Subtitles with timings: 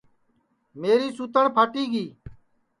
[0.79, 2.05] میری سُوتٹؔ پھاٹی گی